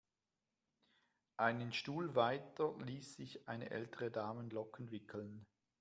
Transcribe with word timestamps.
Einen 1.37 1.73
Stuhl 1.73 2.15
weiter 2.15 2.73
ließ 2.79 3.17
sich 3.17 3.47
eine 3.47 3.69
ältere 3.69 4.09
Dame 4.09 4.49
Locken 4.49 4.89
wickeln. 4.89 5.45